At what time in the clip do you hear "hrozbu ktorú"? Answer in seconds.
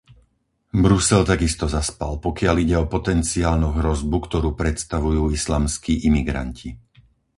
3.79-4.49